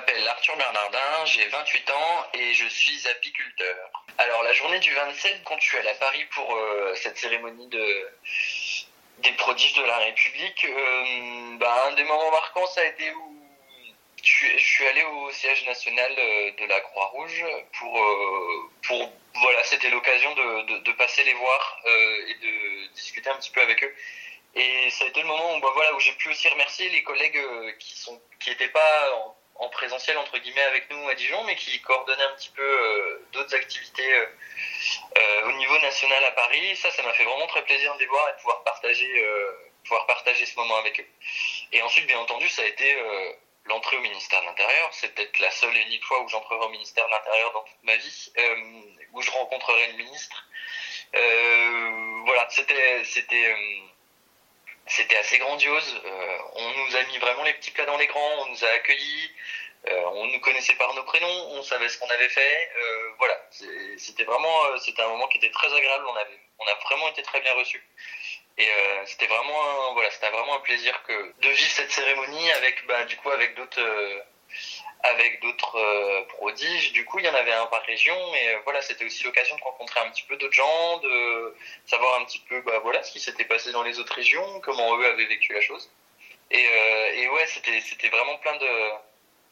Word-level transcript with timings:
Je 0.00 0.12
m'appelle 0.12 0.28
Arthur 0.28 0.56
Bernardin, 0.56 1.24
j'ai 1.26 1.46
28 1.46 1.90
ans 1.90 2.26
et 2.32 2.54
je 2.54 2.66
suis 2.68 3.06
apiculteur. 3.06 3.76
Alors 4.16 4.42
la 4.42 4.52
journée 4.54 4.78
du 4.78 4.94
27, 4.94 5.42
quand 5.44 5.58
je 5.60 5.64
suis 5.66 5.76
allé 5.76 5.90
à 5.90 5.94
Paris 5.94 6.24
pour 6.30 6.54
euh, 6.54 6.94
cette 6.94 7.18
cérémonie 7.18 7.66
de, 7.66 8.08
des 9.18 9.32
prodiges 9.32 9.74
de 9.74 9.82
la 9.82 9.98
République, 9.98 10.64
euh, 10.64 11.56
bah, 11.58 11.88
un 11.88 11.92
des 11.92 12.04
moments 12.04 12.30
marquants, 12.30 12.66
ça 12.68 12.80
a 12.80 12.84
été 12.84 13.12
où 13.12 13.36
je 14.22 14.56
suis, 14.56 14.86
allé 14.86 15.02
au 15.02 15.30
siège 15.32 15.66
national 15.66 16.12
euh, 16.18 16.50
de 16.52 16.64
la 16.66 16.80
Croix-Rouge 16.80 17.44
pour, 17.78 18.02
euh, 18.02 18.70
pour 18.86 19.12
voilà, 19.34 19.62
c'était 19.64 19.90
l'occasion 19.90 20.34
de, 20.34 20.78
de, 20.78 20.92
passer 20.92 21.24
les 21.24 21.34
voir 21.34 21.82
et 22.26 22.34
de 22.34 22.86
discuter 22.94 23.28
un 23.28 23.36
petit 23.36 23.50
peu 23.50 23.60
avec 23.60 23.84
eux. 23.84 23.94
Et 24.54 24.88
ça 24.90 25.04
a 25.04 25.08
été 25.08 25.20
le 25.20 25.26
moment 25.26 25.56
où, 25.56 25.60
bah, 25.60 25.70
voilà, 25.74 25.94
où 25.94 26.00
j'ai 26.00 26.12
pu 26.12 26.30
aussi 26.30 26.48
remercier 26.48 26.88
les 26.88 27.02
collègues 27.02 27.38
qui 27.78 27.98
sont 27.98 28.18
qui 28.40 28.48
n'étaient 28.48 28.68
pas 28.68 29.10
en 29.60 29.68
présentiel 29.68 30.16
entre 30.16 30.38
guillemets 30.38 30.62
avec 30.62 30.90
nous 30.90 31.08
à 31.08 31.14
Dijon, 31.14 31.44
mais 31.44 31.54
qui 31.54 31.80
coordonnaient 31.82 32.24
un 32.24 32.34
petit 32.34 32.48
peu 32.48 32.62
euh, 32.62 33.26
d'autres 33.32 33.54
activités 33.54 34.12
euh, 34.14 34.26
euh, 35.18 35.48
au 35.48 35.52
niveau 35.52 35.78
national 35.80 36.24
à 36.24 36.32
Paris. 36.32 36.76
Ça, 36.76 36.90
ça 36.90 37.02
m'a 37.02 37.12
fait 37.12 37.24
vraiment 37.24 37.46
très 37.46 37.62
plaisir 37.64 37.94
de 37.94 38.00
les 38.00 38.06
voir 38.06 38.26
et 38.30 38.32
de 38.32 38.36
pouvoir 38.38 38.62
partager, 38.64 39.24
pouvoir 39.84 40.06
partager 40.06 40.46
ce 40.46 40.56
moment 40.56 40.76
avec 40.76 40.98
eux. 40.98 41.06
Et 41.72 41.82
ensuite, 41.82 42.06
bien 42.06 42.18
entendu, 42.18 42.48
ça 42.48 42.62
a 42.62 42.64
été 42.64 42.96
l'entrée 43.66 43.98
au 43.98 44.00
ministère 44.00 44.40
de 44.40 44.46
l'Intérieur. 44.46 44.88
C'est 44.92 45.14
peut-être 45.14 45.38
la 45.38 45.50
seule 45.50 45.76
et 45.76 45.82
unique 45.82 46.04
fois 46.04 46.22
où 46.22 46.28
j'entrerai 46.28 46.64
au 46.64 46.70
ministère 46.70 47.04
de 47.06 47.10
l'Intérieur 47.10 47.52
dans 47.52 47.62
toute 47.62 47.82
ma 47.82 47.96
vie, 47.96 48.32
où 49.12 49.20
je 49.20 49.30
rencontrerai 49.30 49.88
le 49.88 49.98
ministre. 49.98 50.46
Voilà, 51.12 52.48
c'était, 52.48 53.04
c'était 54.90 55.16
assez 55.16 55.38
grandiose. 55.38 56.00
Euh, 56.04 56.38
on 56.54 56.70
nous 56.70 56.96
a 56.96 57.02
mis 57.04 57.18
vraiment 57.18 57.44
les 57.44 57.54
petits 57.54 57.70
plats 57.70 57.86
dans 57.86 57.96
les 57.96 58.06
grands, 58.08 58.42
on 58.42 58.46
nous 58.46 58.64
a 58.64 58.68
accueillis, 58.68 59.30
euh, 59.88 60.02
on 60.14 60.26
nous 60.26 60.40
connaissait 60.40 60.74
par 60.74 60.92
nos 60.94 61.04
prénoms, 61.04 61.46
on 61.52 61.62
savait 61.62 61.88
ce 61.88 61.98
qu'on 61.98 62.10
avait 62.10 62.28
fait. 62.28 62.70
Euh, 62.76 63.10
voilà, 63.18 63.40
c'était 63.96 64.24
vraiment, 64.24 64.78
c'était 64.78 65.02
un 65.02 65.08
moment 65.08 65.28
qui 65.28 65.38
était 65.38 65.50
très 65.50 65.72
agréable. 65.72 66.04
On 66.06 66.16
avait, 66.16 66.38
on 66.58 66.66
a 66.66 66.74
vraiment 66.86 67.08
été 67.08 67.22
très 67.22 67.40
bien 67.40 67.54
reçus. 67.54 67.82
Et 68.58 68.68
c'était 69.06 69.26
vraiment, 69.26 69.88
un, 69.90 69.94
voilà, 69.94 70.10
c'était 70.10 70.28
vraiment 70.28 70.56
un 70.56 70.60
plaisir 70.60 71.02
que 71.04 71.32
de 71.40 71.48
vivre 71.48 71.70
cette 71.70 71.90
cérémonie 71.90 72.52
avec, 72.52 72.84
bah, 72.86 73.04
du 73.04 73.16
coup, 73.16 73.30
avec 73.30 73.54
d'autres. 73.54 73.80
Avec 75.02 75.40
d'autres 75.40 75.76
euh, 75.78 76.22
prodiges. 76.28 76.92
Du 76.92 77.04
coup, 77.04 77.18
il 77.18 77.24
y 77.24 77.28
en 77.28 77.34
avait 77.34 77.52
un 77.52 77.66
par 77.66 77.82
région, 77.82 78.14
mais 78.32 78.54
euh, 78.54 78.58
voilà, 78.64 78.82
c'était 78.82 79.04
aussi 79.04 79.24
l'occasion 79.24 79.56
de 79.56 79.62
rencontrer 79.62 80.00
un 80.00 80.10
petit 80.10 80.24
peu 80.28 80.36
d'autres 80.36 80.52
gens, 80.52 80.98
de 80.98 81.54
savoir 81.86 82.20
un 82.20 82.24
petit 82.24 82.42
peu, 82.48 82.60
bah 82.60 82.80
voilà, 82.82 83.02
ce 83.02 83.10
qui 83.12 83.20
s'était 83.20 83.44
passé 83.44 83.72
dans 83.72 83.82
les 83.82 83.98
autres 83.98 84.14
régions, 84.14 84.60
comment 84.60 84.98
eux 84.98 85.06
avaient 85.06 85.26
vécu 85.26 85.52
la 85.54 85.60
chose. 85.60 85.90
Et, 86.50 86.64
euh, 86.64 87.14
et 87.14 87.28
ouais, 87.28 87.46
c'était 87.46 87.80
c'était 87.80 88.08
vraiment 88.08 88.36
plein 88.38 88.56
de 88.56 88.90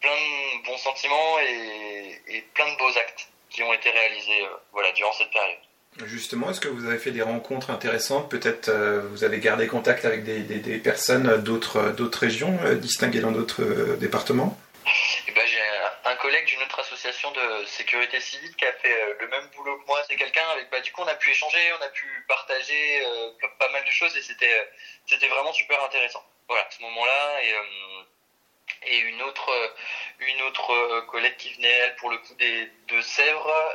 plein 0.00 0.14
de 0.14 0.66
bons 0.66 0.78
sentiments 0.78 1.38
et, 1.38 2.20
et 2.28 2.40
plein 2.54 2.70
de 2.72 2.76
beaux 2.78 2.98
actes 2.98 3.28
qui 3.50 3.62
ont 3.62 3.72
été 3.72 3.90
réalisés, 3.90 4.46
voilà, 4.72 4.92
durant 4.92 5.12
cette 5.12 5.30
période. 5.30 5.58
Justement, 6.04 6.50
est-ce 6.50 6.60
que 6.60 6.68
vous 6.68 6.86
avez 6.86 6.98
fait 6.98 7.12
des 7.12 7.22
rencontres 7.22 7.70
intéressantes? 7.70 8.30
Peut-être 8.30 8.70
vous 9.10 9.24
avez 9.24 9.38
gardé 9.38 9.66
contact 9.66 10.04
avec 10.04 10.24
des, 10.24 10.40
des- 10.40 10.76
personnes 10.78 11.42
d'autres 11.42 11.92
d'autres 11.92 12.18
régions, 12.18 12.58
distinguées 12.74 13.20
dans 13.20 13.30
d'autres 13.32 13.62
départements? 13.96 14.58
Et 14.65 14.65
un, 16.16 16.18
collègue 16.18 16.46
d'une 16.46 16.62
autre 16.62 16.80
association 16.80 17.30
de 17.32 17.64
sécurité 17.66 18.20
civile 18.20 18.54
qui 18.56 18.64
a 18.64 18.72
fait 18.72 18.92
euh, 18.92 19.14
le 19.20 19.28
même 19.28 19.46
boulot 19.54 19.78
que 19.78 19.86
moi. 19.86 20.02
C'est 20.08 20.16
quelqu'un 20.16 20.46
avec, 20.50 20.70
bah, 20.70 20.80
du 20.80 20.90
coup, 20.92 21.02
on 21.02 21.06
a 21.06 21.14
pu 21.14 21.30
échanger, 21.30 21.72
on 21.78 21.82
a 21.82 21.88
pu 21.88 22.06
partager 22.28 23.04
euh, 23.04 23.30
pas 23.58 23.68
mal 23.70 23.84
de 23.84 23.90
choses 23.90 24.16
et 24.16 24.22
c'était, 24.22 24.52
euh, 24.52 24.64
c'était 25.06 25.28
vraiment 25.28 25.52
super 25.52 25.82
intéressant. 25.84 26.24
Voilà, 26.48 26.66
ce 26.70 26.82
moment-là 26.82 27.42
et, 27.42 27.54
et 28.92 28.98
une 28.98 29.20
autre, 29.22 29.74
une 30.20 30.42
autre 30.42 31.00
collègue 31.08 31.36
qui 31.36 31.52
venait, 31.54 31.68
elle, 31.68 31.96
pour 31.96 32.10
le 32.10 32.18
coup, 32.18 32.34
des, 32.34 32.70
de 32.88 33.00
Sèvres, 33.00 33.74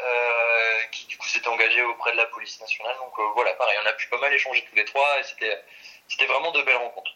qui 0.91 1.05
du 1.07 1.17
coup 1.17 1.27
s'était 1.27 1.49
engagée 1.49 1.81
auprès 1.83 2.13
de 2.13 2.17
la 2.17 2.27
police 2.27 2.59
nationale. 2.61 2.95
Donc 2.97 3.19
voilà, 3.35 3.53
pareil, 3.55 3.77
on 3.83 3.87
a 3.87 3.93
pu 3.93 4.07
pas 4.07 4.19
mal 4.19 4.33
échanger 4.33 4.63
tous 4.69 4.75
les 4.75 4.85
trois 4.85 5.19
et 5.19 5.23
c'était, 5.23 5.61
c'était 6.07 6.27
vraiment 6.27 6.51
de 6.51 6.61
belles 6.61 6.77
rencontres. 6.77 7.11